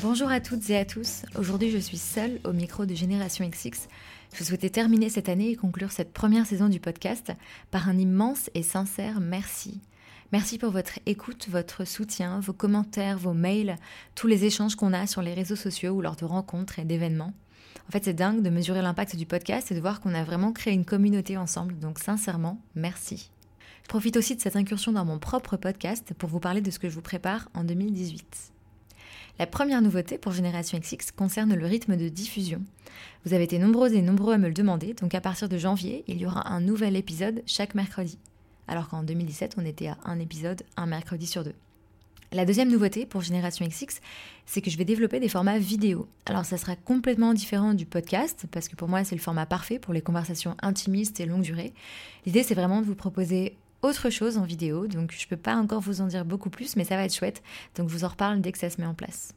[0.00, 1.22] Bonjour à toutes et à tous.
[1.36, 3.88] Aujourd'hui, je suis seule au micro de Génération XX.
[4.32, 7.32] Je souhaitais terminer cette année et conclure cette première saison du podcast
[7.72, 9.80] par un immense et sincère merci.
[10.30, 13.74] Merci pour votre écoute, votre soutien, vos commentaires, vos mails,
[14.14, 17.34] tous les échanges qu'on a sur les réseaux sociaux ou lors de rencontres et d'événements.
[17.88, 20.52] En fait, c'est dingue de mesurer l'impact du podcast et de voir qu'on a vraiment
[20.52, 21.76] créé une communauté ensemble.
[21.76, 23.32] Donc, sincèrement, merci.
[23.82, 26.78] Je profite aussi de cette incursion dans mon propre podcast pour vous parler de ce
[26.78, 28.52] que je vous prépare en 2018.
[29.38, 32.60] La première nouveauté pour Génération XX concerne le rythme de diffusion.
[33.24, 36.02] Vous avez été nombreux et nombreux à me le demander, donc à partir de janvier,
[36.08, 38.18] il y aura un nouvel épisode chaque mercredi.
[38.66, 41.54] Alors qu'en 2017, on était à un épisode un mercredi sur deux.
[42.32, 44.00] La deuxième nouveauté pour Génération XX,
[44.44, 46.08] c'est que je vais développer des formats vidéo.
[46.26, 49.78] Alors ça sera complètement différent du podcast, parce que pour moi c'est le format parfait
[49.78, 51.72] pour les conversations intimistes et longue durée.
[52.26, 55.54] L'idée c'est vraiment de vous proposer autre chose en vidéo, donc je ne peux pas
[55.54, 57.42] encore vous en dire beaucoup plus, mais ça va être chouette,
[57.76, 59.34] donc je vous en reparle dès que ça se met en place.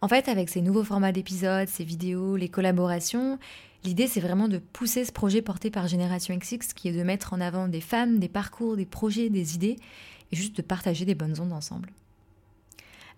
[0.00, 3.38] En fait, avec ces nouveaux formats d'épisodes, ces vidéos, les collaborations,
[3.84, 7.32] l'idée c'est vraiment de pousser ce projet porté par Génération XX, qui est de mettre
[7.32, 9.76] en avant des femmes, des parcours, des projets, des idées,
[10.30, 11.90] et juste de partager des bonnes ondes ensemble.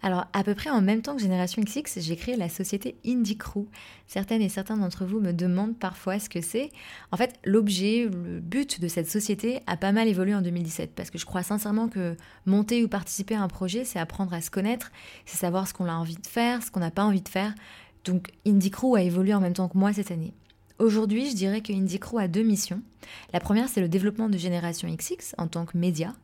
[0.04, 3.38] Alors, à peu près en même temps que Génération XX, j'ai créé la société Indie
[3.38, 3.64] Crew.
[4.06, 6.68] Certaines et certains d'entre vous me demandent parfois ce que c'est.
[7.10, 11.08] En fait, l'objet, le but de cette société a pas mal évolué en 2017 parce
[11.08, 14.50] que je crois sincèrement que monter ou participer à un projet, c'est apprendre à se
[14.50, 14.92] connaître,
[15.24, 17.54] c'est savoir ce qu'on a envie de faire, ce qu'on n'a pas envie de faire.
[18.04, 20.34] Donc, Indie Crew a évolué en même temps que moi cette année.
[20.80, 22.82] Aujourd'hui, je dirais que Indie Crew a deux missions.
[23.32, 26.14] La première, c'est le développement de Génération XX en tant que média.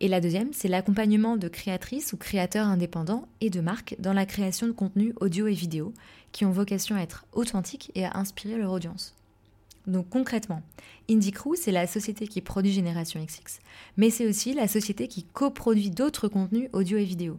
[0.00, 4.24] Et la deuxième, c'est l'accompagnement de créatrices ou créateurs indépendants et de marques dans la
[4.24, 5.92] création de contenus audio et vidéo
[6.32, 9.14] qui ont vocation à être authentiques et à inspirer leur audience.
[9.86, 10.62] Donc concrètement,
[11.10, 13.58] Indie Crew, c'est la société qui produit Génération XX,
[13.98, 17.38] mais c'est aussi la société qui coproduit d'autres contenus audio et vidéo.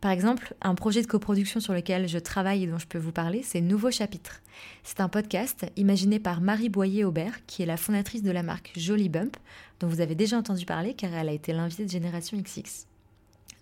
[0.00, 3.12] Par exemple, un projet de coproduction sur lequel je travaille et dont je peux vous
[3.12, 4.40] parler, c'est Nouveau Chapitre.
[4.82, 9.08] C'est un podcast imaginé par Marie Boyer-Aubert, qui est la fondatrice de la marque Jolie
[9.08, 9.36] Bump,
[9.80, 12.86] dont vous avez déjà entendu parler car elle a été l'invitée de Génération XX.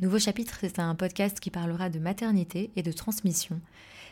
[0.00, 3.60] Nouveau Chapitre, c'est un podcast qui parlera de maternité et de transmission.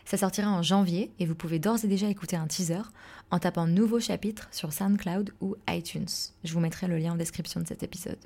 [0.05, 2.83] Ça sortira en janvier et vous pouvez d'ores et déjà écouter un teaser
[3.31, 6.09] en tapant Nouveau Chapitre sur SoundCloud ou iTunes.
[6.45, 8.19] Je vous mettrai le lien en description de cet épisode.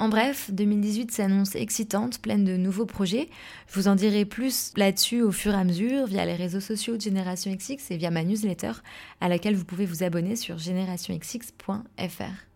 [0.00, 3.28] En bref, 2018 s'annonce excitante, pleine de nouveaux projets.
[3.68, 6.96] Je vous en dirai plus là-dessus au fur et à mesure via les réseaux sociaux
[6.96, 8.72] de Génération XX et via ma newsletter
[9.20, 12.49] à laquelle vous pouvez vous abonner sur générationxx.fr.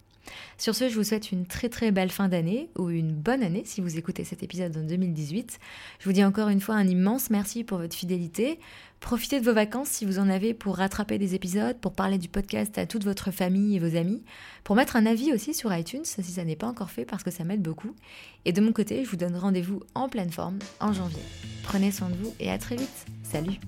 [0.58, 3.62] Sur ce, je vous souhaite une très très belle fin d'année ou une bonne année
[3.64, 5.58] si vous écoutez cet épisode en 2018.
[5.98, 8.58] Je vous dis encore une fois un immense merci pour votre fidélité.
[9.00, 12.28] Profitez de vos vacances si vous en avez pour rattraper des épisodes, pour parler du
[12.28, 14.22] podcast à toute votre famille et vos amis,
[14.62, 17.30] pour mettre un avis aussi sur iTunes si ça n'est pas encore fait parce que
[17.30, 17.94] ça m'aide beaucoup.
[18.44, 21.22] Et de mon côté, je vous donne rendez-vous en pleine forme en janvier.
[21.64, 23.06] Prenez soin de vous et à très vite.
[23.22, 23.58] Salut